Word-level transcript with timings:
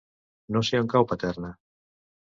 No 0.55 0.63
sé 0.69 0.81
on 0.85 0.89
cau 0.95 1.07
Paterna. 1.13 1.55